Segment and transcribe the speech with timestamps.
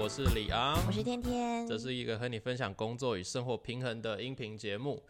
[0.00, 5.02] 我是李昂，我是天天，这是一个和你分享工作与生活平衡的音频节目。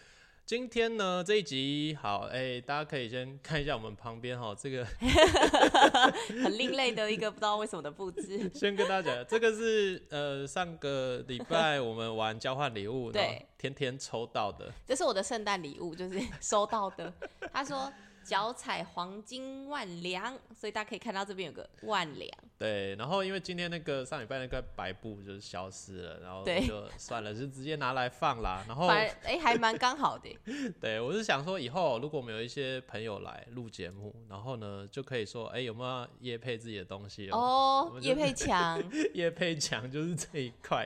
[0.46, 4.86] 今天呢这一集好，哎、大家可以先看一下我们旁边哈，这个
[6.42, 8.50] 很另类的一个不知道为什么的布置。
[8.56, 17.12] 先跟大家讲，这个是呃上个礼拜我们玩交换礼物， 对天天抽到的，这是我的圣诞礼物，就是收到的。
[17.52, 17.92] 他说
[18.24, 22.32] 脚踩黄金万两，所以大家可以看到这边有个万两。
[22.58, 28.64] 对，然后因为今天那个上礼拜那个白布就是消失了，然后就算了，就直接拿来放啦。
[28.66, 30.36] 然后哎、还蛮刚好的。
[30.80, 37.38] 对我是想说，以后如果我们有一些朋友来录节目，然后呢就可以说，哎、有没有叶配自己的东西哦？
[37.38, 38.82] 我哦，们就叶佩强，
[39.14, 40.84] 叶配强 就是这一块，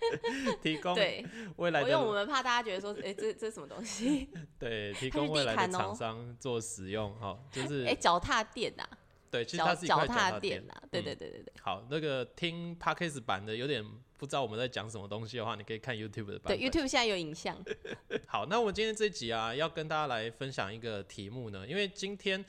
[0.62, 1.22] 提供对，
[1.56, 4.30] 未来的因为我的们怕大家觉得说，哎、这这什么东西？
[4.58, 8.88] 对提供未来的厂商做使用哈，就是哎、脚踏垫呐、
[9.32, 11.52] 对，其实脚它是一块踏踏垫垫呐、对嗯对对对对。
[11.62, 13.82] 好，那个听 podcast 版的有点
[14.18, 16.58] 不知道我们在讲什么东西的话，你可以看 YouTube 的版对。
[16.58, 17.56] ，YouTube 现在有影像，
[18.28, 22.44] 好，那我们今天这一集啊，要跟大家来分享一个题目呢，因为今天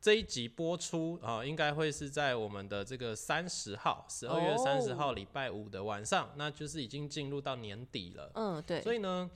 [0.00, 8.30] 这一集播出啊、应该会是在我们的这个三十号，十二月三十哦号礼拜五的晚上，那就是已经进入到年底了。
[8.36, 9.28] 嗯，对，所以呢，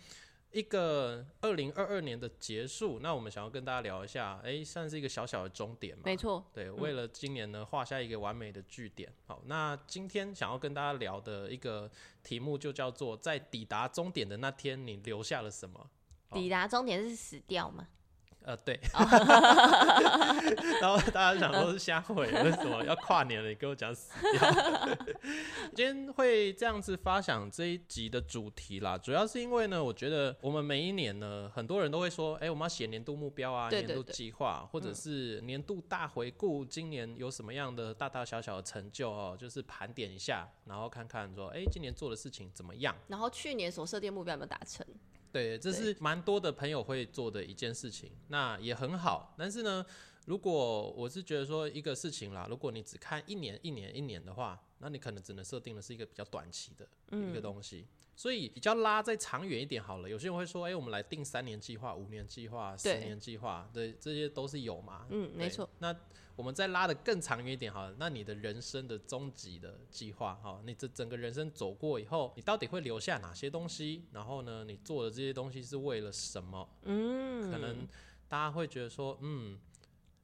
[0.53, 6.03] 一个二零二二年的结束，那我们想要跟大家聊一下，哎、算是一个小小的终点嘛。
[6.05, 9.12] 没错，对，为了今年呢画下一个完美的句点。
[9.27, 11.91] 好，那今天想要跟大家聊的一个
[12.22, 15.91] 题目就叫做在抵达终点的那天，你留下了什么？
[16.33, 17.89] 抵达终点是死掉吗？
[18.45, 18.81] 呃，对。
[20.81, 23.49] 然后大家想说是瞎回，为什么要跨年了？
[23.49, 24.51] 你跟我讲死掉。
[25.75, 42.95] 今天会这样子发想这一集的主题啦，主要是因为呢，我觉得我们每一年呢，很多人都会说，哎、我们要写年度目标啊，年度计划，或者是年度大回顾，今年有什么样的大大小小的成就哦，就是盘点一下，然后看看说，哎、今年做的事情怎么样。
[43.09, 44.84] 然后去年所设定目标有没有达成？
[45.32, 49.34] 对，这是蛮多的朋友会做的一件事情，那也很好。
[49.38, 49.84] 但是呢，
[50.26, 57.87] 如果我是觉得说一个事情啦，如果你只看一年、一年、一年的话，那你可能只能设定的是一个比较短期的一个东西。
[58.15, 60.09] 所以比较拉再长远一点好了。
[60.09, 65.06] 有些人会说，哎、我们来定三年计划、五年计划、十年计划，对，这些都是有嘛。
[65.09, 65.66] 嗯，没错。。
[65.78, 65.97] 那
[66.42, 74.03] 我们再拉的更长远一点好了，那你的人生的终极的计划哈，你这整个人生走过以后，你到底会留下哪些东西？
[74.10, 76.69] 然后呢，你做的这些东西是为了什么？
[76.82, 77.86] 嗯，可能
[78.26, 79.56] 大家会觉得说，嗯，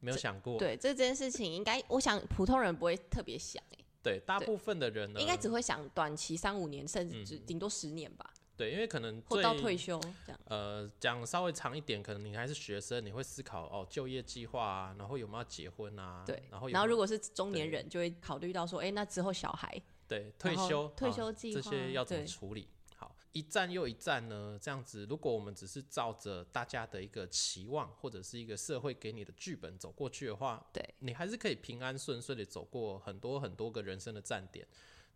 [0.00, 0.58] 没有想过。
[0.58, 10.40] 对这件事情，应该我想普通人不会特别想、欸，对，大部分的人呢，应该只会想短期三五年，甚至只顶多十年吧，对，因为可能或到退休这样。
[10.46, 22.66] 呃，讲稍微长一点，可能你还是学生，你会思考哦，就业计划啊，然后有没有结婚啊，对，然后然后如果是中年人，就会考虑到说，哎、那之后小孩，对退休退休计划这些要怎么处理？
[22.96, 34.66] 好，一站又一站呢，这样子，如果我们只是照着大家的一个期望或者是一个社会给你的剧本走过去的话，对你还是可以平安顺遂的走过很多很多个人生的站点。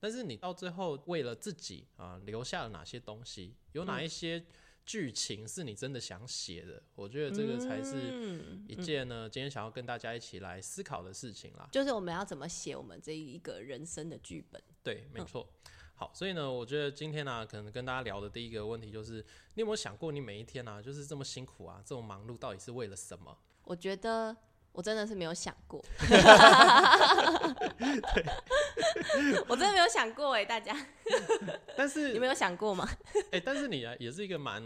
[0.02, 3.54] 但是你到最后为了自己啊、留下了哪些东西？
[3.70, 4.44] 有嗯哪一些
[4.84, 6.82] 剧情是你真的想写的？
[6.96, 11.68] 我觉得这个才是嗯，一件呢，今天想要跟大家一起来思考的事情啦。
[11.70, 14.60] 就是我们要怎么写我们这一个人生的剧本。
[14.82, 15.48] 对，没嗯错。
[15.94, 19.24] 好，所以呢，我觉得今天呢、可能跟大家聊的第一个问题就是，
[19.54, 23.38] 你有没有想过，你每一天啊，就是这么辛苦啊，这么忙碌，到底是为了什么？
[23.62, 24.36] 我觉得
[24.72, 25.82] 我真的是没有想过，
[29.48, 30.74] 我真的没有想过哎、大家，
[31.76, 32.88] 但是你，没有想过吗？
[33.32, 34.62] 哎、但是你啊，也是一个蛮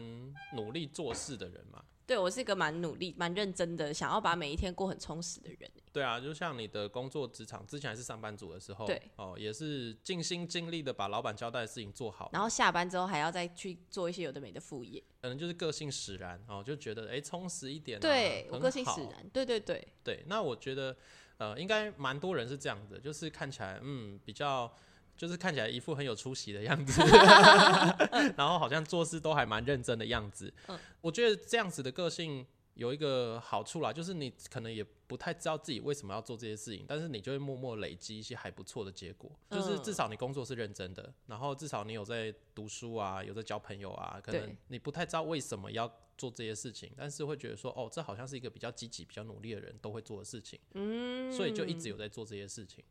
[0.55, 1.83] 努力做事的人嘛。
[2.06, 5.69] 对我是一个蛮努力、蛮认真的，想要把每一天过很充实的人。
[5.97, 15.03] 对啊，就像你的工作职场之前还是上班族的时候，对，哦，也是尽心尽力的把老板交代的事情做好，然后下班之后还要再去做一些有的没的副业。
[15.23, 20.95] 可能就是个性使然哦，就觉得哎、充实一点、对我个性使好然，对对对，对，那我觉得
[21.39, 24.71] 呃，应该蛮多人是这样的，就是看起来嗯比较。
[25.16, 27.01] 就是看起来一副很有出息的样子，
[28.37, 30.53] 然后好像做事都还蛮认真的样子。
[30.66, 39.30] 嗯我觉得这样子的个性有一个好处啦，就是你可能也不太知道自己为什么要做这些事情，但是你就会默默累积一些还不错的结果。
[39.50, 52.84] 就是嗯至少你工作是认真的，然后至少你有在读书啊，有在交朋友啊，可能你不太知道为什么要做这些事情，但是会觉得说，哦，这好像是一个比较积极、比较努力的人都会做的事情，嗯，所以就一直有在做这些事情。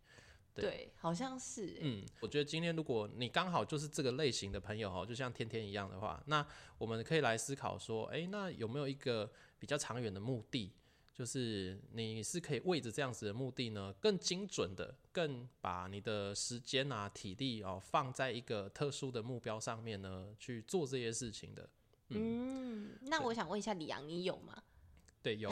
[0.54, 6.48] 对对，好像是欸，嗯，我觉得今天如果你刚好就是这个类型的朋友哦，就像天天一样的话，那
[6.78, 9.30] 我们可以来思考说，诶，那有没有一个
[9.60, 10.72] 比较长远的目的？
[11.16, 21.70] 就是你是可以为着这样子的目的呢，更精准的，更把你的时间啊、体力哦放在一个特殊的目标上面呢，去做这些事情的。
[22.10, 24.62] 嗯，那我想问一下李阳，你有吗？
[25.24, 25.50] 对，有。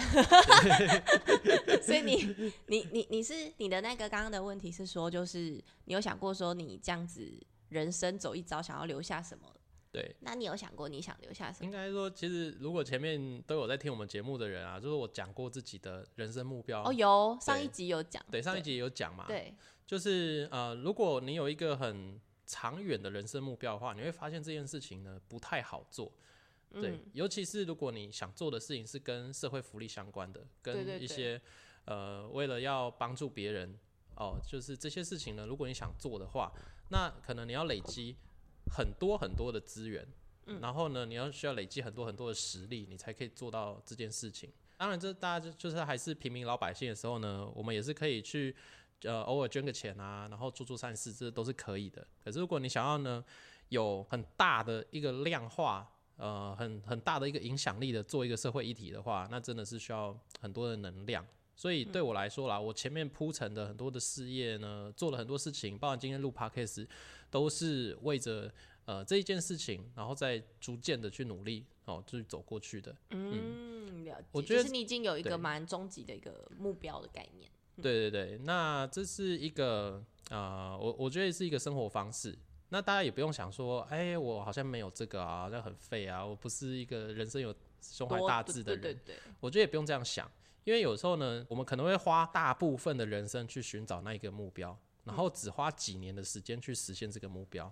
[1.81, 5.39] 所以你你你你是你的那个刚刚的问题是说，就是
[5.86, 7.25] 你有想过说你这样子
[7.69, 9.48] 人生走一遭，想要留下什么？
[9.94, 11.66] 对，那你有想过你想留下什么？
[11.66, 16.84] 应该说，其实如果前面都有在听我们节目的人啊，就是我讲过自己的人生目标。
[16.84, 18.25] 哦，有上一集有讲。
[18.31, 19.25] 对，上一集有讲嘛。
[19.28, 19.54] 对，
[19.86, 26.12] 就是呃，如果你有一个很长远的人生目标的话，你会发现这件事情呢不太好做。
[26.72, 31.39] 对，尤其是如果你想做的事情是跟社会福利相关的，跟一些
[31.86, 33.78] 呃，为了要帮助别人
[34.16, 36.51] 哦，就是这些事情呢，如果你想做的话，
[36.89, 38.16] 那可能你要累积。
[38.71, 40.07] 很多很多的资源，
[40.45, 44.51] 嗯然后呢，你要需要累积很多很多的实力，你才可以做到这件事情。
[44.77, 48.54] 当然，这大家就就是还是平民老百姓的时候呢，我们也是可以去
[49.04, 52.06] 呃偶尔捐个钱啊，然后做做善事，这都是可以的。
[52.24, 53.24] 可是如果你想要呢，
[53.69, 61.25] 有很大的一个量化，呃，很很大的一个影响力的做一个社会议题的话，那真的是需要很多的能量。
[61.56, 66.88] 所以对我来说啦，我前面铺陈的很多的事业呢，做了很多事情，包括今天录 podcast。
[67.34, 68.54] 都是为着
[68.86, 72.96] 呃这一件事情，然后再逐渐的去努力哦，就是走过去的。
[73.10, 74.28] 嗯，了解。
[74.32, 77.50] 我觉得你已经有一个蛮终极的一个目标的概念。
[77.82, 80.00] 对对对，那这是一个
[80.30, 82.38] 啊，我我觉得是一个生活方式。
[82.70, 87.52] 那大家也不用想说，哎，我好像没有这个啊，好像很废啊，我不是一个人生有
[87.82, 88.82] 胸怀大志的人。
[88.82, 89.16] 对对对。
[89.40, 90.32] 我觉得也不用这样想，
[90.63, 94.77] 因为有时候呢，我们可能会花大部分的人生去寻找那一个目标。
[95.06, 97.69] 然后只花几年的时间去实现这个目标，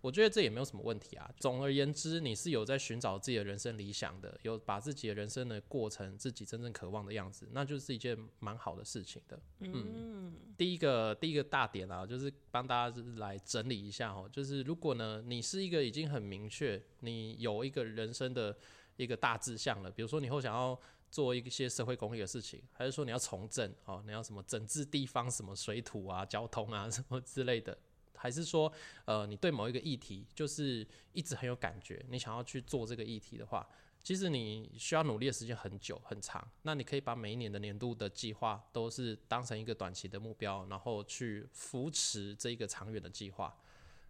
[0.00, 1.28] 我觉得这也没有什么问题啊。
[1.36, 9.36] 总而言之，你是有在寻找自己的人生理想的，有把自己的人生的过程自己真正渴望的样子，那就是一件蛮好的事情的。
[9.58, 18.56] 嗯，第一个第一个大点啊，就是帮大家来整理一下哦，就是如果呢，你是一个已经很明确，你有一个人生的
[18.96, 20.80] 一个大志向了，比如说你后想要。
[21.12, 24.02] 做一些社会公益的事情，还是说你要从政哦？
[24.06, 27.76] 你要什么整治地方什么水土啊、交通啊什么之类的？
[28.16, 28.72] 还是说，
[29.04, 33.68] 呃，你对某一个议题就是一直很有感觉，你想要去做这个议题的话，
[34.02, 36.42] 其实你需要努力的时间很久很长。
[36.62, 43.54] 那你可以把每一年的年度的计划都是当成一个短期的目标，然后去扶持这一个长远的计划。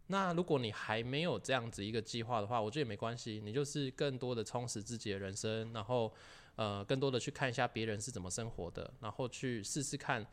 [0.07, 6.15] 那如果你还没有这样子一个计划的话，我觉得也没关系，你就是更多的充实自己的人生，然后。
[6.57, 10.27] 呃，更多的去看一下别人是怎么生活的，然后去试试看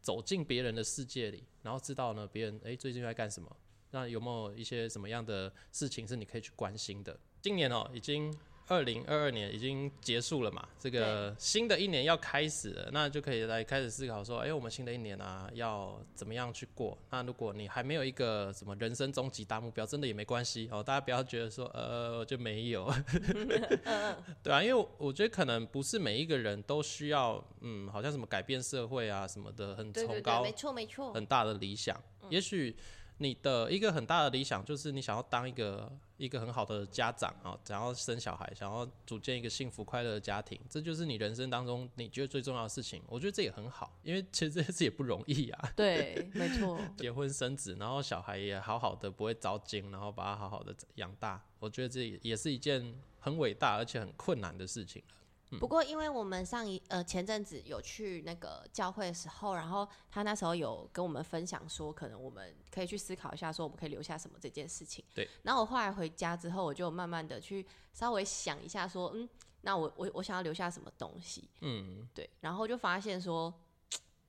[0.00, 3.56] 走进别人的世界里，然后知道呢别人诶最近在干什么，
[3.90, 7.18] 那有没有一些什么样的事情是你可以去关心的？
[7.40, 8.34] 今年哦已经。
[8.68, 10.66] 二零二二年已经结束了嘛？
[10.78, 16.98] 这个新的一年要开始了，那就可以来开始思考说，哎，我们新的一年啊，要怎么样去过？
[17.10, 20.82] 那如果你还没有一个什么人生终极大目标，真的也没关系哦。
[20.82, 22.92] 大家不要觉得说，呃，就没有，
[24.42, 32.74] 对啊，因为我觉得可能不是每一个人都需要，嗯，好像什么改变社会啊什么的，很崇高，没错没错，很大的理想，也许。
[33.18, 43.02] 你的一个很大的理想就是你想要当一个一个很好的家长啊，想要生小孩，想要组建一个幸福快乐的家庭，这就是你人生当中你觉得最重要的事情。
[43.06, 45.72] 我觉得这也很好，因为其实这些事也不容易啊。
[45.76, 46.80] 对，没错。
[46.96, 55.14] 结婚生子，然后小孩也好好的，不会遭惊，然后把他好好的养大，我觉得这也是一件很伟大而且很困难的事情了。
[55.60, 65.04] 不过，因为我们上一呃前阵子有去那个教会的时候，然后他那时候有跟我们分享说，可能我们可以去思考一下，说我们可以留下什么这件事情。
[65.14, 65.28] 对。
[65.42, 69.28] 然后我后来回家之后，我就慢慢的去稍微想一下，说，嗯，
[69.60, 71.48] 那我我我想要留下什么东西？
[71.60, 72.28] 嗯，对。
[72.40, 73.52] 然后就发现说，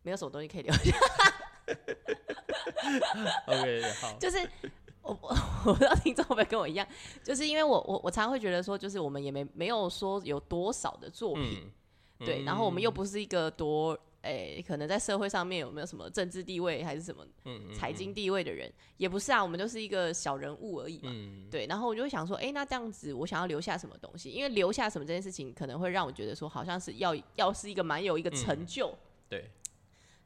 [0.03, 0.97] 没有什么东西可以留下。
[3.47, 4.13] OK，好。
[4.21, 4.49] 就是。
[5.07, 6.85] 我我我不知道听众会不会跟我一样，
[7.23, 11.71] 就是因为我我我常常会觉得说，就是我们也没没有说有多少的作品，
[12.19, 17.25] 对，然后我们又不是一个多诶，可能在社会上面有没有什么政治地位还是什么
[17.73, 21.11] 财经地位的人，也不是啊，我们就是一个小人物而已嘛，
[21.49, 24.29] 对，然后我就会想说，哎，那这样子我想要留下什么东西？
[24.31, 28.93] 因为留下什么这件事情，可能会让我觉得说，好像是要要是一个蛮有一个成就，
[29.29, 29.49] 对。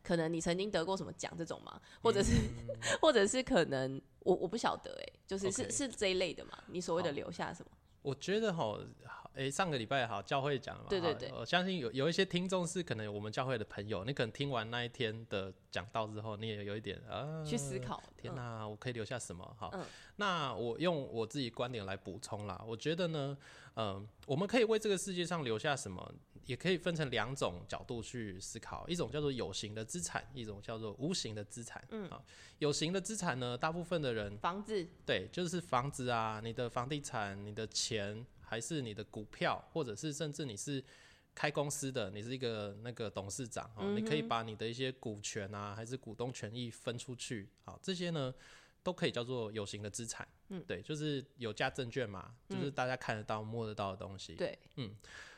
[0.04, 1.80] 可能你曾经得过什么奖这种吗？
[2.02, 2.34] 或者是，
[3.02, 6.58] 或者是可能我我不晓得哎，就是是是这一类的嘛？
[6.68, 7.72] 你所谓的留下什么？
[8.02, 8.78] 我觉得哈，
[9.36, 18.02] 诶，上个礼拜好教会讲了嘛，好对对对我相信有有一些听众是可能我们教会的朋友，你可能听完那一天的讲道之后，你也有一点啊，去思考。
[18.06, 19.56] 嗯天哪、我可以留下什么？
[19.58, 19.84] 好，嗯
[20.18, 22.64] 那我用我自己观点来补充啦。
[22.68, 23.36] 我觉得呢，
[23.76, 26.14] 嗯、我们可以为这个世界上留下什么，
[26.46, 31.84] 也可以分成两种角度去思考，一种叫做有形的资产，一种叫做无形的资产。
[31.90, 32.22] 嗯啊，
[32.60, 40.84] 有形的资产呢，大部分的人房子，对，就是房子啊，你的房地产、你的钱，还是你的股票，或者是甚至你是
[41.34, 48.36] 开公司的，你是一个那个董事长哦，你可以把你的一些股权啊，还是股东权益分出去，好，这些呢
[48.84, 50.28] 都可以叫做有形的资产。
[50.50, 54.36] 嗯，对，就是有价证券嘛，就是大家看得到、摸得到的东西。
[54.36, 54.94] 对，嗯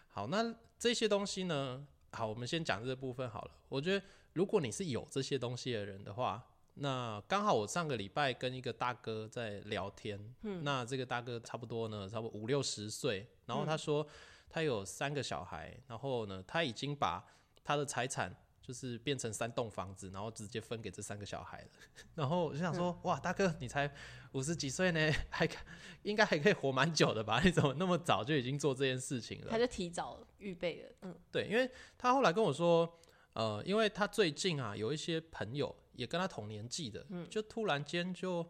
[0.07, 1.85] 好，那这些东西呢？
[2.13, 3.51] 好，我们先讲这部分好了。
[3.69, 4.03] 我觉得，
[4.33, 6.43] 如果你是有这些东西的人的话，
[6.75, 14.05] 那刚好我上个礼拜跟一个大哥在聊天，嗯，那这个大哥差不多呢，差不多五六十岁，然后他说
[14.49, 17.23] 他有三个小孩，然后呢，他已经把
[17.63, 21.67] 他的财产就是变成三栋房子，然后直接分给这三个小孩了。
[22.15, 23.93] 然后我就想说，哇，大哥你才
[24.31, 25.57] 五十几岁呢， 还可
[26.01, 27.39] 应该还可以活蛮久的吧？
[27.45, 29.47] 你怎么那么早就已经做这件事情了？
[29.51, 30.89] 他就提早预备了。
[31.03, 32.99] 嗯，对，因为他后来跟我说，
[33.33, 38.47] 呃，因为他最近啊有一些朋友也跟他同年纪的，就突然间就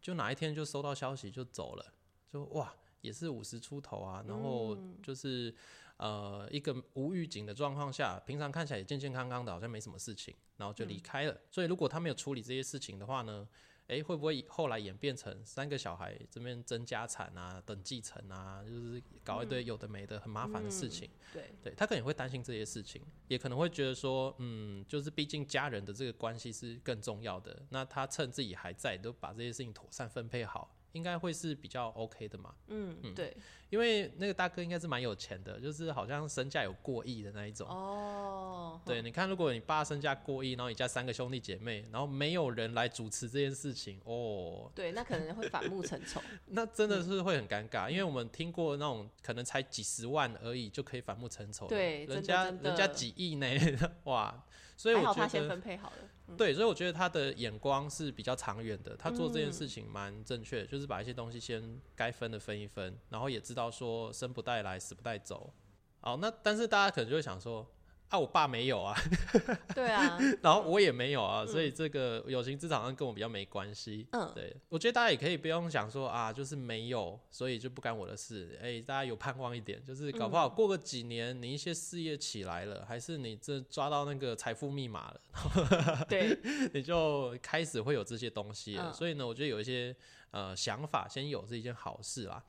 [0.00, 1.92] 就哪一天就收到消息就走了，
[2.32, 5.54] 就哇也是五十出头啊，然后就是、
[5.96, 11.40] 呃一个无预警的状况下，平常看起来也健健康康的，好像没什么事情，然后就离开了。
[11.50, 13.48] 所以如果他没有处理这些事情的话呢？
[13.88, 21.10] 诶，会不会后来演变成三个小孩这边争家产啊、等继承啊，就是搞一堆有的没的很麻烦的事情？
[21.32, 32.54] 对，对他可能会担心这些事情，也可能会觉得说，嗯，就是毕竟家人的这个关系是更重要的，那他趁自己还在，都把这些事情妥善分配好，应该会是比较 OK 的嘛。
[32.68, 33.36] 嗯，嗯对，
[33.68, 37.68] 因为那个大哥应该是蛮有钱的，就是好像身价有过亿的那一种。
[37.68, 46.20] 哦，对，你看，如果你爸身价过亿，然后你家三个兄弟姐妹，然后没有人来主持这件事情，哦，对，那可能会反目成仇。
[46.46, 53.46] 那真的是会很尴尬，因为我们听过那种可能才几十万而已就可以反目成仇的，对人家人家几亿呢，
[54.04, 54.42] 哇！
[54.76, 55.96] 所以还我觉好他先得，分配好了。
[56.36, 65.52] 对，所以我觉得他的眼光是比较长远的，他做这件事情蛮正确的，就是把一些东西先该分的分一分，然后也知道说生不带来，死不带走。
[66.00, 67.66] 好，那但是大家可能就会想说，
[68.08, 68.94] 啊，我爸没有啊，
[69.74, 74.06] 对啊，然后我也没有啊，所以这个有形资产好像跟我比较没关系。
[74.12, 78.56] 嗯对，我觉得大家也可以不用想说啊，就是没有，所以就不干我的事。
[78.62, 86.38] 哎、大家有盼望一点，就是搞不好过个几年，你一些事业起来了，还是你这抓到那个财富密码了， 对，
[86.72, 88.90] 你就开始会有这些东西了。
[88.90, 89.94] 嗯所以呢，我觉得有一些
[90.30, 92.44] 呃想法先有是一件好事啦。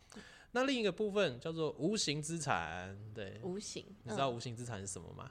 [0.51, 5.29] 那另一个部分叫做无形资产，对，无形，你知道嗯无形资产是什么吗？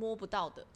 [0.00, 0.66] 摸不到的，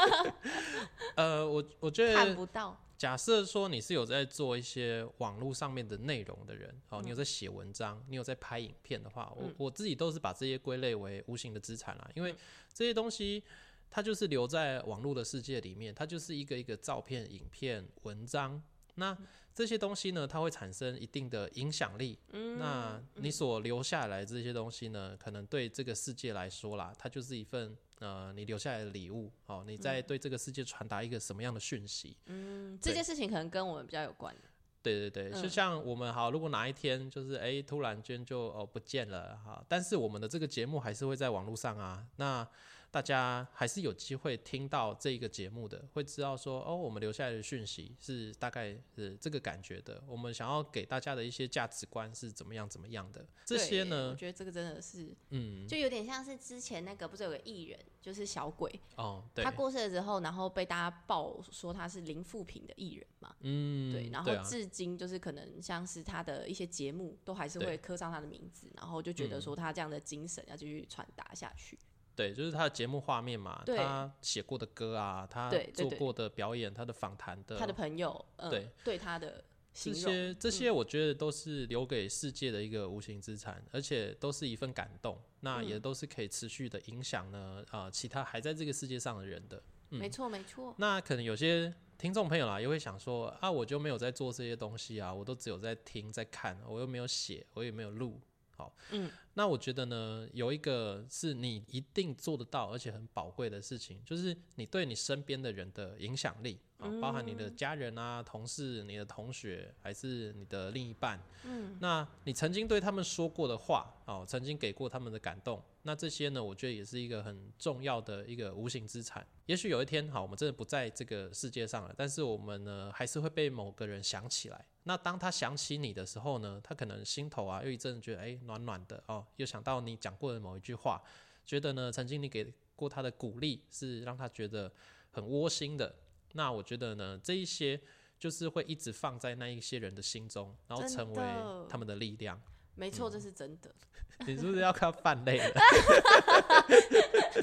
[1.14, 2.80] 呃，我我觉得看不到。
[2.96, 12.34] 假设说你是有在做一些网络上面的内容的人，哦，你有在写文章，你有在拍影片的话，我我自己都是把这些归类为无形的资产啦，因为
[12.72, 13.42] 这些东西
[13.90, 18.62] 它就是留在网络的世界里面，它就是一个一个照片、影片、文章，
[18.94, 19.14] 那
[19.52, 22.18] 这些东西呢，它会产生一定的影响力。
[22.58, 32.16] 那你所留下来这些东西呢，可能对这个世界来说啦，它就是一份呃你留下来的礼物哦，你在对这个世界传达一个什么样的讯息？
[32.26, 34.34] 嗯，这件事情可能跟我们比较有关。
[34.82, 42.46] 对对对，就像我们好，如果哪一天就是哎、突然间就哦不见了哈，但是我们的这个节目还是会在网络上啊，那
[42.94, 59.44] 大家还是有机会听到这一个节目的，会知道说哦，我们留下来的讯息是大概是这个感觉的，我们想要给大家的一些价值观是怎么样怎么样的，这些呢，我觉得这个真的是，嗯，就有点像是之前那个不是有个艺人，就是小鬼，哦，对。
[59.44, 71.76] 他，过世了之后，然后被大家爆说他是零负评的艺人嘛，嗯，对，然后至今就是可能像是他的一些节目都还是会刻上他的名字，然后就觉得说他这样的精神要继续传达下去。
[72.16, 85.66] 对，就是他的节目画面嘛，他写过的歌啊，他做过的表演，他的访谈的，他的朋友，嗯，对对他的这些这些，我觉得都是留给世界的一个无形资产，而且都是一份感动，那嗯。
[85.66, 89.62] 也都是可以持续的影响呢，啊，其他还在这个世界上的人的。
[89.88, 98.20] 没错没错，那可能有些听众朋友啦，也会想说啊，我就没有在做这些东西啊，我都只有在听在看，我又没有写，我也没有录，
[98.56, 119.26] 好，嗯，那我觉得呢，有一个是你一定做得到，而且很宝贵的事情，就是你对你身边的人的影响力啊，包含你的家人啊、同事、你的同学，还是你的另一半，嗯，那你曾经对他们说过的话，哦，曾经给过他们的感动，那这些呢，我觉得也是一个很重要的一个无形资产。
[119.46, 124.64] 也许有一天，好，我们真的不在这个世界上了，但是我们呢，还是会被某个人想起来。
[124.84, 131.02] 那当他想起你的时候呢，他可能心头啊又一阵觉得哎暖暖的哦，又想到你讲过的某一句话，
[131.44, 134.72] 觉得呢曾经你给过他的鼓励是让他觉得
[135.10, 135.94] 很窝心的。
[136.32, 137.80] 那我觉得呢，这一些
[138.18, 141.22] 就是会一直放在那一些人的心中，然后成为
[141.68, 142.40] 他们的力量。
[142.74, 143.74] 没错，这是真的。
[144.26, 145.54] 你是不是要看泛泪了？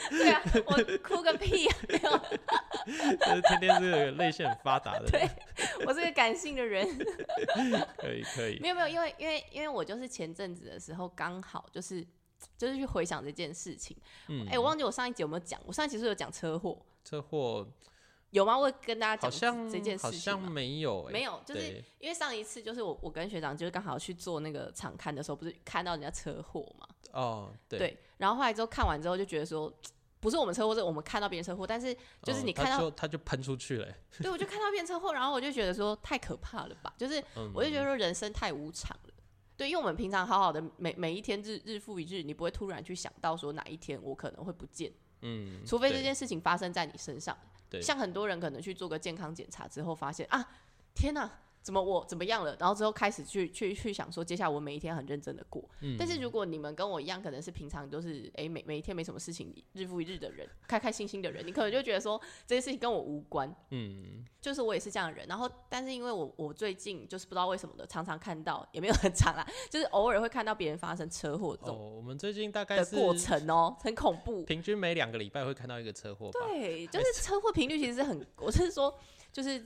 [0.09, 1.75] 对啊，我哭个屁啊！
[3.47, 5.05] 天天是个泪腺很发达的。
[5.09, 5.29] 对，
[5.85, 6.87] 我是个感性的人。
[7.97, 8.59] 可以可以。
[8.59, 12.05] 没有没有，因为因为因为我就是前阵子的时候刚好就是
[12.57, 13.95] 就是去回想这件事情。
[14.27, 14.47] 嗯。
[14.49, 15.59] 哎，我忘记我上一集有没有讲？
[15.65, 16.77] 我上一集是有讲车祸。
[17.03, 17.67] 车祸。
[18.31, 18.57] 有吗？
[18.57, 26.87] 我跟大家讲这件事情好像没有，没有，就是因为上一次就是我我跟学长就是刚好去做那个场刊的时候，不是看到人家车祸嘛？
[27.11, 27.97] 哦，对。
[28.15, 29.69] 然后后来之后看完之后就觉得说，
[30.21, 33.87] 不是我们车祸，是我们看到别人车祸，但是就是你看到他就喷出去了。
[34.21, 36.93] 对，我就看到别人车祸，然后我就觉得说太可怕了吧？
[36.95, 37.21] 就是
[37.53, 39.13] 我就觉得说人生太无常了。
[39.57, 44.91] 对，因为我们平常好好的每每一天日日复一日，你不会突然去想到说哪一天我可能会不见。
[45.21, 45.65] 嗯。
[45.65, 47.35] 除非这件事情发生在你身上。
[47.69, 50.45] 对像很多人可能去做个健康检查之后，发现啊，
[50.93, 52.55] 天哪，怎么我怎么样了？
[52.59, 55.63] 然后之后开始去去去想说，接下来我每一天很认真的过。
[55.81, 55.95] 嗯。
[55.97, 63.53] 但是如果你们跟我一样，可能是平常都是哎每每一天没什么事情，日复一日的人，开开心心的人，你可能就觉得说这件事情跟我无关。
[63.69, 64.25] 嗯。
[64.41, 71.77] 就是我也是这样的人，然后但是因为我我最近就是不知道为什么的，常常看到也没有很长啦， 就是偶尔会看到别人发生车祸这种。
[71.77, 74.43] 哦，我们最近大概的过程哦，很恐怖。
[74.45, 76.31] 平均每两个礼拜会看到一个车祸。
[76.31, 78.97] 对，就是车祸频率其实是很，我是说
[79.31, 79.63] 就是。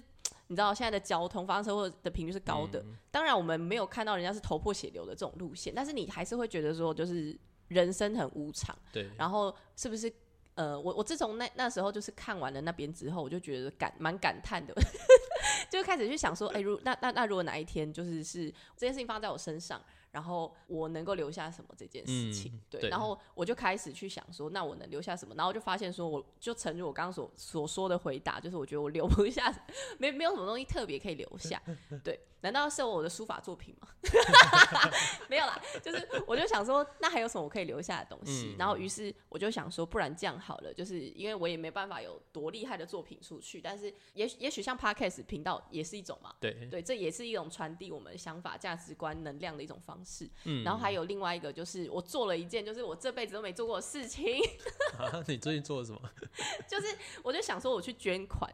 [0.47, 7.37] 你知道现在的交通发生车祸的频率是高的，当然我们没有看到人家是头破血流的这种路线，但是你还是会觉得说，就是
[7.67, 8.77] 人生很无常。
[8.91, 10.11] 对，然后是不是？
[10.55, 14.73] 呃，我我自从那那时候就是看完了那边之后，我就觉得感蛮感叹的，
[15.69, 19.81] 就开始去想说，哎，如那那那如果哪一天就是是这件事情发生在我身上。
[20.15, 25.35] 然后我能够留下什么这件事情，对，然后我就开始去想说，那我能留下什么？
[25.35, 29.53] 然后就发现说，我就诚如我刚刚所所说的回答，就是我觉得我留不下，
[29.99, 31.61] 没没有什么东西特别可以留下，
[32.01, 33.89] 对，难道是我的书法作品吗？
[35.27, 38.55] 没有啦，就是我就想说，那还有什么我可以留下的东西？
[38.57, 50.29] 然后于是我就想说，不然这样好了，就是因为我也没办法有多厉害的作品出去，但是也也许像 Podcast 频道也是一种嘛，对对，这也是一种传递我们想法、价值观、能量的一种方式。
[50.43, 54.37] 嗯，然后还有另外一个，就是我做了一件，就是我这辈子都没做过的事情。
[55.27, 55.99] 你最近做了什么？
[56.69, 56.87] 就是
[57.23, 58.49] 我就想说，我去捐款。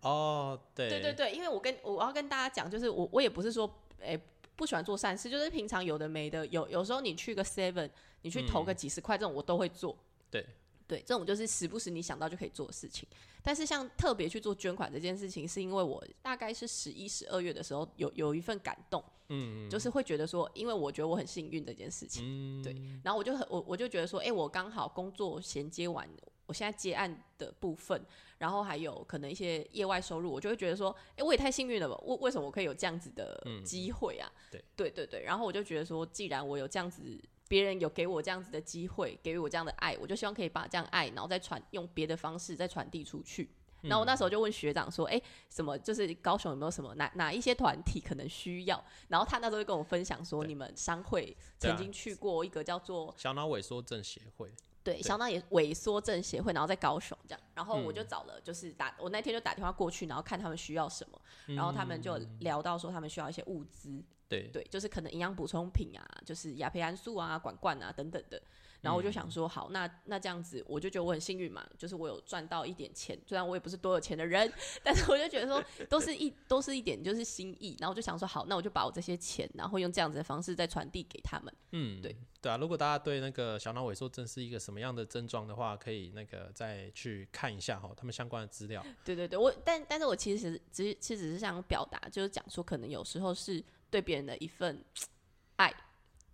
[0.00, 3.68] 哦，对，对对对，因为我跟我要跟大家讲，就是我我也不是说，
[4.00, 4.20] 诶，
[4.54, 7.90] 不喜欢做善事，就是平常有的没的，有有时候你去个 Seven，
[8.22, 9.96] 你去投个几十块，这种我都会做。
[10.30, 10.46] 对。
[10.86, 13.08] 对，这种就是时不时你想到就可以做的事情。
[13.42, 22.74] 但是像特别去做捐款这件事情，是因为我大概是十一、十二月的时候有有一份感动，嗯，就是会觉得说，因为我觉得我很幸运这件事情，对。
[23.02, 26.08] 然后我就很我我就觉得说，哎，我刚好工作衔接完，
[26.46, 28.02] 我现在接案的部分，
[28.38, 31.96] 然后还有可能一些业外收入，我就会觉得说，哎，我也太幸运了吧？
[32.04, 34.30] 为为什么我可以有这样子的机会啊？
[34.50, 35.22] 对对对对。
[35.22, 37.18] 然后我就觉得说，既然我有这样子。
[37.54, 43.48] 别人有给我这样子的机会，给予我这样的爱，我就希望可以把这样爱，然后再传用别的方式再传递出去。
[43.82, 54.50] 然后我那时候就问学长说：“哎，什么就是高雄有没有什么哪哪一些团体可能需要？”然后他那时候就跟我分享说：“你们商会曾经去过一个叫做小脑萎缩症协会，
[54.84, 57.40] 对，相当于萎缩症协会，然后在高雄这样。
[57.54, 68.40] 然后我就找了，就是打我那天就打电话过去，然后看他们需要什么，然后他们就聊到说他们需要一些物资。”对对，就是可能营养补充品啊，就是亚培安素啊、管罐啊等等的。
[68.84, 74.52] 然后我就想说，好，那那这样子，我就觉得我很幸运嘛，就是我有赚到一点钱，虽然我也不是多有钱的人，
[74.84, 77.76] 但是我就觉得说， 都是一都是一点就是心意。
[77.80, 81.52] 然后我就想说，好，那我就把我这些钱，然后用这样子的方式再传递给他们。
[81.72, 88.84] 嗯，对对啊，如果大家对那个小脑萎缩症是一个什么样的症状的话，可以那个再去看一下哈，他们相关的资料。
[89.04, 93.64] 对对对，我但但是我其实只其实只是想表达，就是讲说，可能有时候是。
[93.90, 94.84] 对别人的一份
[95.54, 95.72] 爱，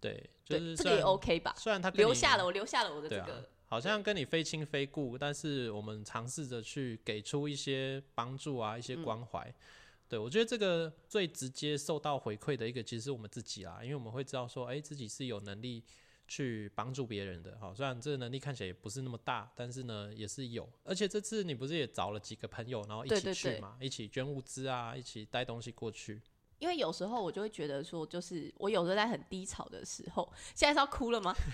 [0.00, 1.54] 对，就是这个也 OK 吧。
[1.58, 9.54] 虽然他留下了，我留下了我的这个，好像跟你非亲非故，但是我们尝试着去给出一些帮助啊，一些关怀。
[10.08, 15.84] 对我觉得这个最直接受到回馈的一个，其实是我们自己啦，因为我们会知道说，哎、自己是有能力
[16.26, 17.56] 去帮助别人的。
[17.60, 20.68] 好，虽然这个能力看起来也不是那么大，但是呢，也是有。
[20.82, 26.20] 而且这次你不是也找了几个朋友，然后一起去嘛，一起捐物资啊，一起带东西过去。
[26.60, 31.34] 因为有时候我就会觉得说，就是我有时候在很低潮的时候，现在是要哭了吗？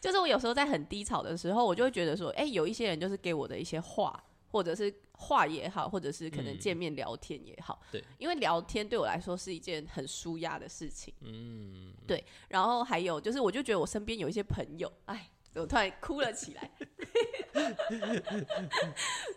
[0.00, 12.22] 就是我有时候在很低潮的时候，我就会觉得说，哎、有一些人就是给我的一些话，或者是话也好，或者是可能嗯见面聊天也好，对，因为聊天对我来说是一件很舒压的事情，嗯，对。
[12.48, 16.70] 然后还有就是，我就觉得我身边有一些朋友，哎，我突然哭了起来。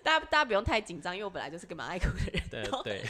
[0.04, 2.42] 大家大家不用太紧张，因为我本来就是个蛮爱哭的人。
[2.50, 3.04] 对对，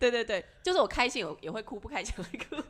[0.00, 2.62] 对对对，就是我开心我也会哭，不开心也会哭。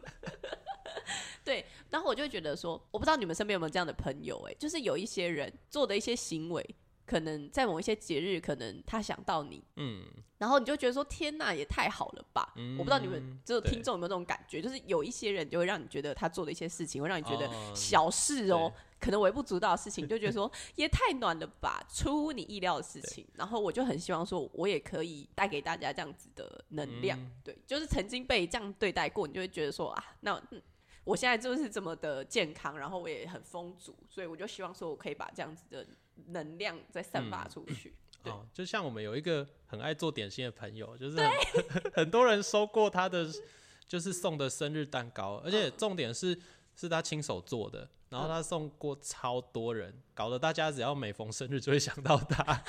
[1.44, 6.64] 对，然后我就会觉得说，我不知道你们身边有没有这样的朋友、哎，就是有一些人做的一些行为，
[7.12, 10.02] 可能在某一些节日，可能他想到你，嗯，
[10.38, 12.54] 然后你就觉得说，天呐，也太好了吧！
[12.78, 23.26] 我不知道你们就是听众有没有这种感觉，就是有一些人就会让你觉得他做的一些事情，会让你觉得哦小事哦，可能微不足道的事情，就觉得说 也太暖了吧，出乎你意料的事情。
[23.34, 27.18] 然后我就很希望说，我也可以带给大家这样子的能量。
[27.20, 30.62] 嗯对，就是曾经被这样对待过，你就会觉得说啊，那、嗯、
[31.04, 35.86] 我现在就是这么的健康，然后我也很丰足，所以我就希望说我可以把这样子的
[36.28, 37.94] 能量在散发出去。
[38.22, 38.32] 对。
[38.32, 41.32] 哦，就像我们有一个很爱做点心的朋友，就是很
[41.92, 43.26] 很多人收过他的
[43.86, 46.38] 就是送的生日蛋糕，而且重点是
[46.74, 52.62] 是他亲手做的，然后他送过超多人，搞得大家只要每逢生日就会想到他。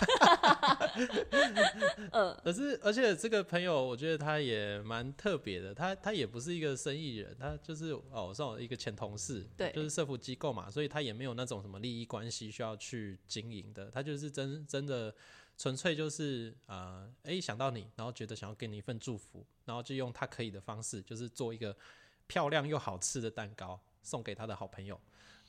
[2.11, 15.13] 嗯，可是而且这个朋友，我觉得他也蛮特别的，他他也不是一个生意人，他就是哦，算我一个前同事，对就是社服机构嘛，所以他也没有那种什么利益关系需要去经营的，他就是真真的
[15.57, 21.75] 纯粹就是呃，哎、想到你，然后觉得想要给你一份祝福，然后就用他可以的方式，就是做一个
[22.27, 24.97] 漂亮又好吃的蛋糕送给他的好朋友。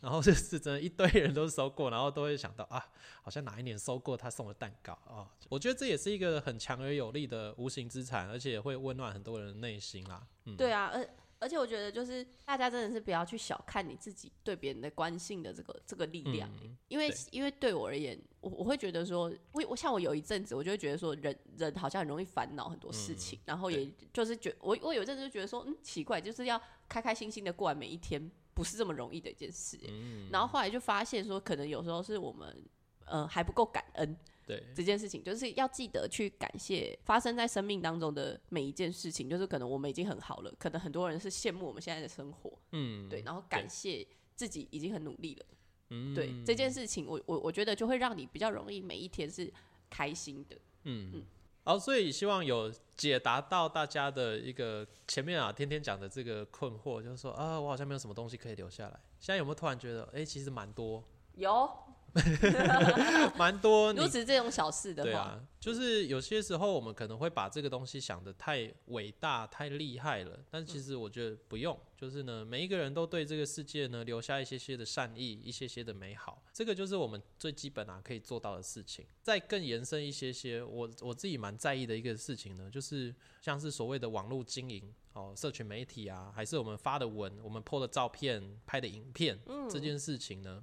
[0.05, 2.87] 然后 就是真的，一堆人都收过，然后都会想到啊，
[3.23, 5.27] 好像哪一年收过他送的蛋糕啊。
[5.49, 10.27] 我觉得这也是一个很强而有力的无形资产，而且会温暖很多人的内心啦。
[10.45, 11.09] 嗯，对啊，而
[11.41, 29.77] 而且我觉得就是大家真的是不要去小看你自己对别人的关心的这个这个力量欸、嗯因为因为对我而言，我我会觉得说，我我像我有一阵子，我就会觉得说人人好像很容易烦恼很多事情，然后也就是觉我我有一阵子就觉得说，嗯，奇怪，就是要开开心心的过完每一天，不是这么容易的一件事。
[29.79, 32.65] 欸、嗯，然后后来就发现说，可能有时候是我们
[33.07, 39.29] 呃还不够感恩，对，这件事情，就是要记得去感谢发生在生命当中的每一件事情。
[39.29, 45.47] 就是可能我们已经很好了，可能很多人是羡慕我们现在的生活，嗯，对，然后感谢自己已经很努力了，
[45.91, 49.53] 嗯，对这件事情我，我我觉得就会让你比较容易每一天是
[49.91, 50.57] 开心的。
[50.85, 51.25] 嗯，
[51.67, 59.01] 好，所以希望有解答到大家的一个前面啊，天天讲的这个困惑，就是说啊，我好像没有什么东西可以留下来。
[59.19, 61.03] 现在有没有突然觉得，哎、其实蛮多，
[61.37, 61.67] 有，
[63.37, 71.79] 蛮多你如此这种小事的话，对啊，就是有些时候我们可能会把这个东西想的太伟大、太厉害了，但其实我觉得不用。
[71.97, 79.07] 就是呢，每一个人都对这个世界呢留下一些些的善意，一些些的美好，这个就是我们最基本啊可以做到的事情。
[79.23, 90.63] 再更延伸一些些，我我自己蛮在意的一个事情呢，就是像是所谓的网络经营哦，社群媒体啊，还是我们发的文、我们 PO 的照片、拍的影片、这件事情呢。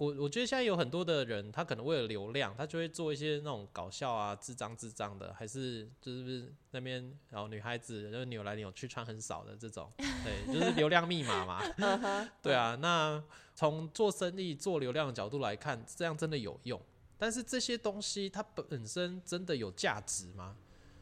[0.00, 11.62] 我我觉得现在有很多的人，他可能为了流量，他就会做一些那种搞笑啊、智障智障的，还是就是那边然后女孩子就扭来扭去穿很少的这种， 对，就是流量密码嘛。
[12.40, 13.22] 对啊，那
[13.54, 16.80] 从做生意、做流量的角度来看，这样真的有用。
[17.18, 20.56] 但是这些东西它本身真的有价值吗？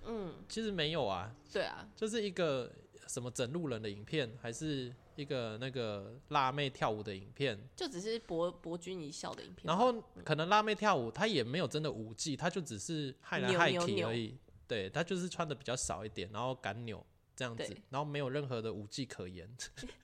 [0.06, 2.68] 嗯，其实没有啊，对啊，就是一个
[3.06, 9.66] 什么整路人的影片，还是一个那个辣妹跳舞的影片，就只是博博君一笑的影片。
[9.66, 9.92] 然后
[10.24, 14.38] 可能辣妹跳舞，她也没有真的舞技，她就只是害来害扭扭扭去而已。
[14.68, 17.04] 对，她就是穿的比较少一点，然后敢扭
[17.35, 19.52] 这样子，然后没有任何的舞技可言。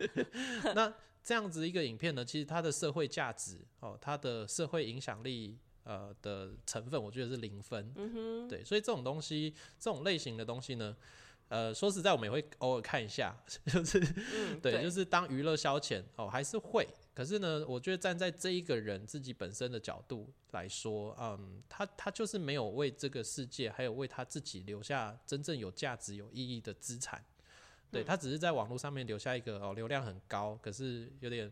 [0.74, 7.92] 那这样子一个影片呢，其实它的社会价值哦，它的社会影响力呃的成分，我觉得是零分。
[7.94, 10.96] 嗯哼，对，所以这种东西，这种类型的东西呢。
[11.48, 16.87] 呃，说实在，我们也会偶尔看一下， 就是嗯，对，就是当娱乐消遣哦，还是会。
[17.14, 27.24] 可是呢，我觉得站在这一个人自己本身的角度来说，嗯，他他就是没有为这个世界，还有为他自己留下真正有价值、有意义的资产。
[27.92, 31.48] 对他只是在网络上面留下一个哦流量很高，可是有点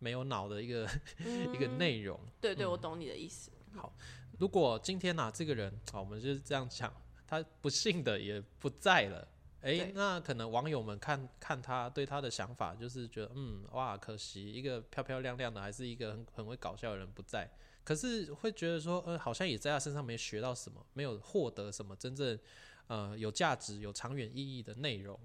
[0.00, 0.84] 没有脑的一个、
[1.54, 2.18] 一个内容。
[2.40, 3.52] 对对，我懂你的意思。
[3.76, 3.92] 好
[4.40, 6.92] 如果今天呐、这个人，好，我们就是这样讲，
[7.26, 9.28] 他不幸的也不在了。
[9.62, 17.50] 哎、对那可能网友们看看他对他的想法，就是觉得，嗯，哇，可惜一个漂漂亮亮的，还是一个很很会搞笑的人不在。
[17.82, 22.38] 可是会觉得说，呃，好像也在他身上没学到什么，没有获得什么真正
[22.86, 25.18] 呃有价值、有长远意义的内容。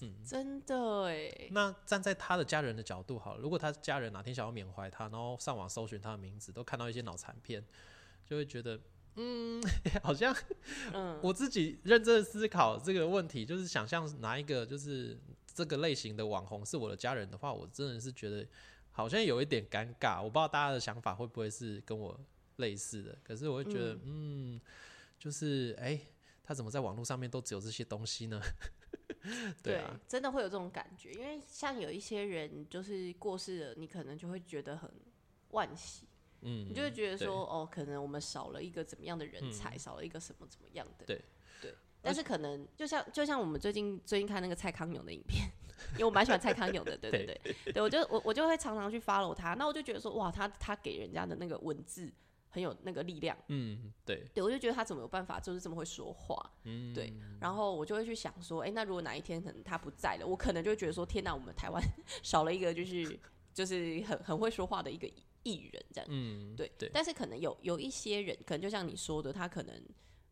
[0.00, 7.64] 嗯真的哎，那站在他的家人的角度好了，如果他家人哪天想要缅怀他，然后上网搜寻他的名字，都看到一些脑残片，
[8.24, 8.78] 就会觉得，
[9.20, 9.60] 嗯，
[10.02, 10.34] 好像，
[10.94, 15.18] 嗯， 我自己认真的思考这个问题，就是想象哪一个就是
[15.52, 18.46] 这个类型的网红是我的家人的话，我真的是觉得
[18.92, 20.22] 好像有一点尴尬。
[20.22, 22.18] 我不知道大家的想法会不会是跟我
[22.56, 24.60] 类似的，可是我会觉得，嗯
[25.18, 26.00] 就是哎、
[26.44, 28.40] 他怎么在网络上面都只有这些东西呢？
[29.62, 34.88] 对啊，真的会有这种感觉，因为像有一些人就是过世了，你可能就会觉得很
[35.50, 36.06] 惋惜，
[36.42, 41.24] 嗯，你就会觉得说，哦，可能我们少了一个怎么样的人才，少了一个什么怎么样的，对
[41.60, 41.74] 对。
[42.00, 45.48] 但是可能就像就像我们最近最近看那个蔡康永的影片，
[45.94, 47.82] 因为我蛮喜欢蔡康永的， 对对对，对。
[47.82, 52.10] 我就我我就会常常去 follow 他，那我就觉得说，哇，他他给人家的那个文字
[52.50, 61.82] 很有那个力量，嗯，对，对我就觉得他怎么有办法就是这么会说话，嗯，对，然后我就会去想说，哎、那如果哪一天可能他不在了，我可能就会觉得说，天哪，我们台湾
[62.22, 63.18] 少了一个就是
[63.52, 65.06] 就是很很会说话的一个
[65.48, 69.82] 艺人这样，嗯，对对，但是可能有有一些人，可能就像你说的，他可能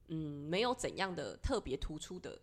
[0.09, 2.41] 嗯没有怎样的特别突出的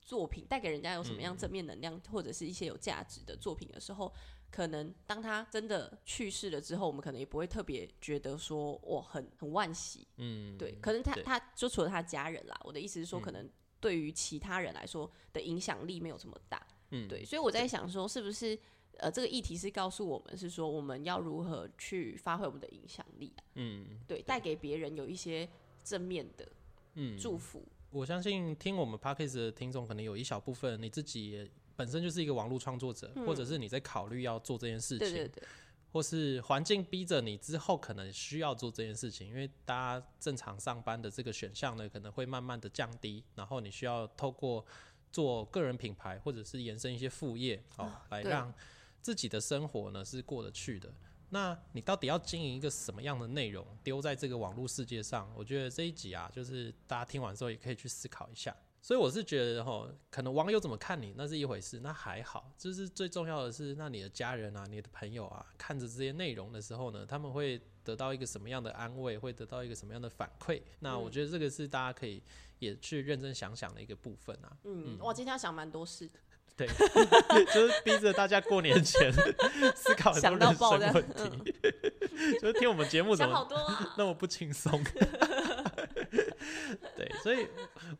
[0.00, 4.12] 作品，带给人家有什么样正面能量，或者是一些有价值的作品的时候。
[4.50, 13.46] 可能当他真的去世了之后，我们可能也不会特别觉得说我很很惋惜，嗯，对，可能他他就除了他家人啦，我的意思是说，可能
[13.78, 18.58] 对于其他人来说的影响力没有这么大，嗯，对，所以我在想说，是不是
[18.98, 25.48] 呃这个议题是告诉我们是说我们要如何去发挥我们的影响力啊，嗯对，带给别人有一些
[25.82, 26.46] 正面的
[26.94, 35.42] 嗯，祝福，我相信听我们 podcast 的听众，可能有一小部分你自己也本身就是一个网络创作者，或者是你在考虑要做这件事情，对对对，
[35.92, 44.64] 或是环境逼着你之后可能需要做这件事情，因为大家正常上班的这个选项呢，可能会慢慢的降低，然后你需要透过
[45.12, 48.52] 做个人品牌或者是延伸一些副业，哦，来让
[49.08, 50.92] 自己的生活呢是过得去的。
[51.30, 55.32] 那你到底要经营一个什么样的内容丢在这个网络世界上？
[55.34, 58.54] 我觉得这一集啊，就是大家听完之后也可以去思考一下。
[58.82, 62.52] 所以我是觉得哈，可能网友怎么看你那是一回事，那还好。
[62.58, 70.60] 就是最重要的是，那你的家人啊、你的朋友啊，看着这些内容的时候呢，他们会得到一个什么样的安慰，会得到一个什么样的反馈？
[70.80, 72.22] 那我觉得这个是大家可以
[72.58, 74.56] 也去认真想想的一个部分啊。
[74.64, 76.20] 嗯，我，今天要想蛮多事的，
[76.58, 76.66] 对，
[77.54, 79.12] 就是逼着大家过年前
[79.76, 81.54] 思考很多人生问题，
[82.42, 84.82] 就是听我们节目怎么啊，那么不轻松。
[86.96, 87.46] 对，所以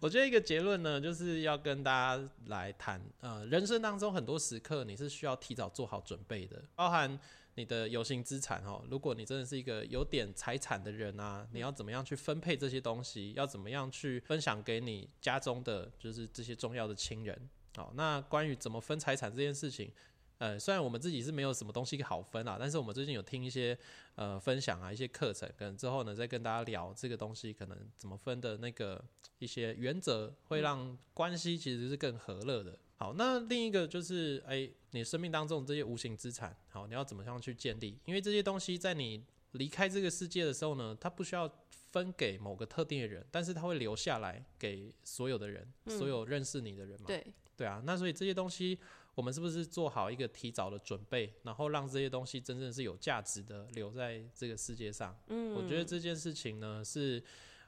[0.01, 7.17] 我觉得一个结论呢，就是要跟大家来谈，呃，人生当中很多时刻你是需要提早做好准备的，包含
[7.55, 8.83] 你的有形资产哦。
[8.91, 13.33] 如果你真的是一个有点财产的人啊，你要怎么样去分配这些东西？
[13.37, 17.49] 要怎么样去分享给你家中的就是这些重要的亲人？
[17.79, 19.89] 好，那关于怎么分财产这件事情，
[20.39, 23.79] 呃，虽然我们自己是没有什么东西好分啊，但是我们最近有听一些
[24.17, 29.01] 呃分享啊，一些课程，可能之后呢再跟大家聊这个东西，可能怎么分的那个
[29.39, 32.77] 一些原则，会让关系其实是更和乐的。
[32.97, 37.97] 好，那另一个就是，哎、你生命当中这些无形资产，好，你要怎么样去建立？
[38.07, 41.49] 因为这些东西在你离开这个世界的时候呢，它不需要
[41.93, 47.07] 分给某个特定的人，但是它会留下来给所有的人，所有认识你的人嘛。
[47.07, 47.25] 对，
[47.59, 48.79] 对啊，那所以这些东西，
[49.17, 55.19] 我们是不是做好一个提早的准备，然后让这些东西真正是有价值的留在这个世界上？
[55.27, 57.21] 嗯，我觉得这件事情呢是，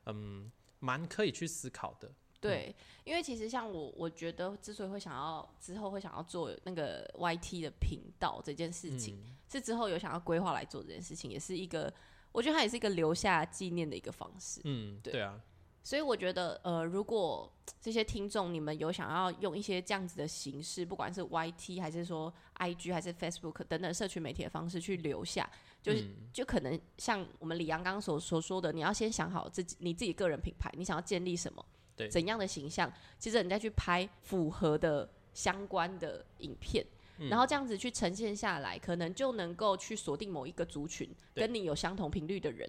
[0.06, 0.48] 嗯，
[0.78, 2.08] 蛮可以去思考的。
[2.40, 2.74] 对，
[3.04, 11.92] 因为其实像我，我觉得之所以会想要之后会想要做那个 YT 的频道这件事情，嗯是之后有想要规划来做这件事情，也是一个，
[12.32, 14.60] 我觉得它也是一个留下纪念的一个方式。
[14.62, 15.38] 嗯，对对啊，
[15.82, 25.48] 所以我觉得，呃，如果这些听众你们有想要用一些这样子的形式，不管是 YT 还是说 IG 还是 Facebook 等等社群媒体的方式去留下，
[25.82, 31.64] 就是、嗯就可能像我们李阳刚刚所所说的，你要先想好自己你自己个人品牌，你想要建立什么，
[31.96, 36.84] 对怎样的形象，接着你再去拍符合的相关的影片。
[37.22, 42.66] 嗯然后这样子去呈现下来，可能就能够去锁定某一个族群，跟你有相同频率的人，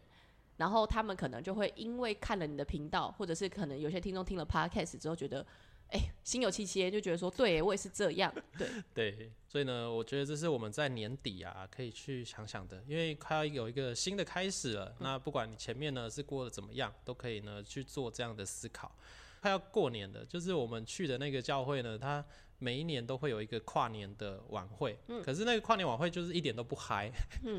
[0.61, 5.43] 然后他们可能就会因为看了你的频道，或者是可能有些听众听了 podcast 之后觉得，
[5.87, 14.95] 哎、心有戚戚，就觉得说，对我也是这样，对， 对，所以呢，我觉得这是我们在年底啊可以去想想的，因为快要有一个新的开始了。
[14.99, 18.95] 那不管你前面呢是过得怎么样，都可以呢去做这样的思考。
[19.41, 22.23] 快要过年了，就是我们去的那个教会呢，它
[22.63, 27.11] 每一年都会有一个跨年的晚会，可是那个跨年晚会就是一点都不嗨，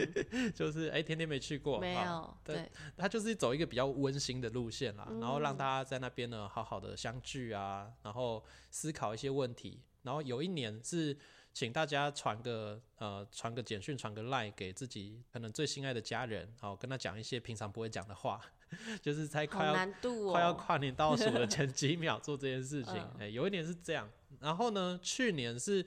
[0.55, 2.57] 就是哎、天天没去过，没啊有，对。
[2.57, 9.81] 对，他就是走一个比较温馨的路线啦，然后让大家在那边呢好好的相聚啊，然后思考一些问题。
[10.03, 11.17] 然后有一年是
[11.55, 18.41] 请大家传个呃传个简讯，传个 line 给自己可能最心爱的家人，好跟他讲一些平常不会讲的话，
[19.03, 22.95] 就是在快要哦，快要跨年倒数的前几秒做这件事情。
[22.95, 24.11] 嗯哎、有一年是这样，
[24.41, 25.85] 然后呢，去年是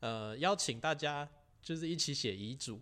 [0.00, 1.28] 呃邀请大家
[1.62, 2.80] 就是一起写遗嘱，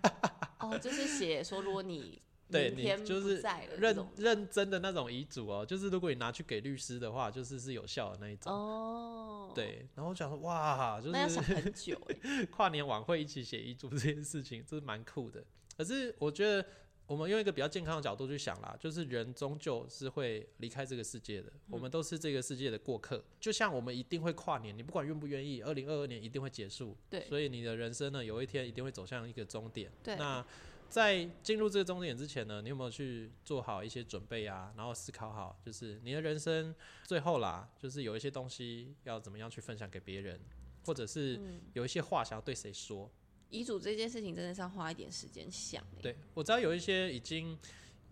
[0.60, 3.42] 哦，就是写说，如果你对你就是
[3.78, 8.52] 认认真的那种遗嘱哦，就是如果你拿去给律师的话，就是是有效的那一种。
[8.52, 15.44] 哦，，对，然后我想说，哇，就那要想是很久哎， 跨年晚会一起写遗嘱这件事情，这是蛮酷的。
[15.76, 16.64] 可是我觉得，
[17.06, 23.22] 我们用一个比较健康的角度去想啦，就是人终究是会离开这个世界的，我们都是这个世界的过客。
[23.40, 26.96] 就像我们一定会跨年，你不管愿不愿意，二零二二年一定会结束。
[27.10, 29.90] 对所以你的人生呢，有一天一定会走向一个终点。
[30.02, 30.44] 对那
[30.88, 34.72] 在进入这个终点之前呢，你有没有去做好一些准备啊？
[34.76, 40.40] 然后思考好，就是你的人生最后啦，就是有一些东西要怎么样去分享给别人，
[40.84, 43.10] 或者是嗯有一些话想要对谁说。
[43.50, 47.56] 遗嘱这件事情真的是要花一点时间想哎，对我知道有一些已经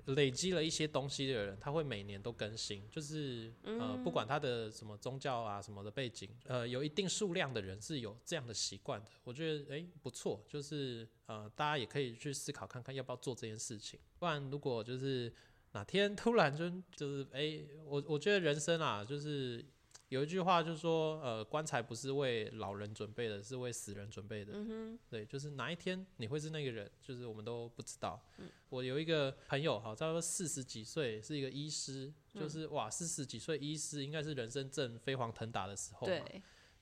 [0.06, 15.32] 累积了一些东西的人，他会每年都更新，就是呃，不管他的什么宗教啊什么的背景，呃，有一定数量的人是有这样的习惯的，我觉得诶不错，就是呃大家也可以去思考看看要不要做这件事情，不然如果就是
[15.72, 19.64] 哪天突然就就是诶，我我觉得人生啊就是。
[20.08, 24.52] 有一句话就是说，呃，棺材不是为老人准备的，是为死人准备的。
[24.54, 28.22] 嗯对，就是哪一天你会是那个人，就是我们都不知道。
[28.68, 36.08] 我有一个朋友，好，差不多四十几岁，是一个医师，就是、哇，四十几岁医师应该是人生正飞黄腾达的时候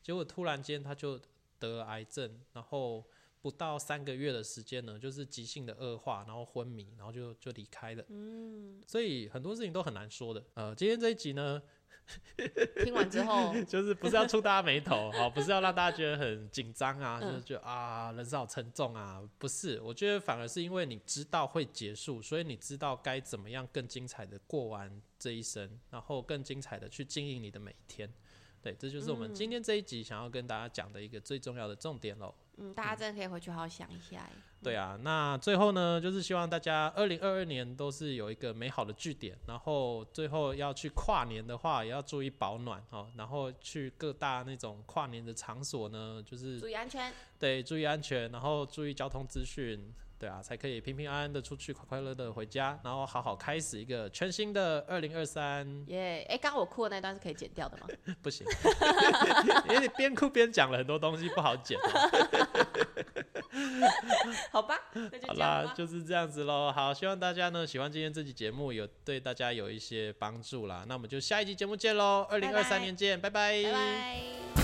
[0.03, 1.19] 结果突然间他就
[1.59, 3.05] 得了癌症，然后
[3.41, 8.05] 不到三个月的时间呢，就是急性的恶化，然后昏迷，然后就就离开了。
[8.09, 10.45] 嗯，所以很多事情都很难说的。
[10.55, 11.63] 呃，今天这一集呢，
[12.85, 28.13] 听完之后，就是不是要触大家眉头，好，不是要让大家觉得很紧张啊，嗯就是觉得啊人生好沉重啊，不是，我觉得反而是因为你知道会结束，所以你知道该怎么样更精彩的过完这一生，然后更精彩的去经营你的每一天。
[28.63, 32.33] 对，这就是我们今天这一集想要跟大家讲的一个最重要的重点喽。
[32.59, 34.31] 嗯，大家真的可以回去好好想一下哎，
[34.63, 55.67] 对啊，那最后呢，就是希望大家二零二二年都是有一个美好的据点，然后最后要去跨年的话，也要注意保暖哦，然后去各大那种跨年的场所呢，就是注意安全，对注意安全，然后注意交通资讯，对啊，才可以平平安安的出去，快快乐乐的回家，然后好好开始一个全新的二零二三。
[55.89, 56.25] 耶！
[56.29, 57.89] 哎，刚刚我哭的那段是可以剪掉的吗？
[58.23, 58.47] 不行，
[59.69, 61.77] 因为你边哭边讲了很多东西，不好剪。
[64.53, 65.75] 好吧，那就好啦，。
[65.77, 66.71] 就是这样子喽。
[66.71, 70.85] 好，希望大家呢喜欢今天这期节目，有对大家有一些帮助啦。
[70.87, 74.62] 那我们就下一集节目见喽，二零二三年见，拜拜拜。